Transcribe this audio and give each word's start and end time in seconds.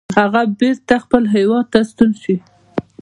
هغه 0.17 0.41
بیرته 0.59 0.95
خپل 1.03 1.23
هیواد 1.35 1.65
ته 1.73 1.79
ستون 1.89 2.11
شي. 2.21 2.35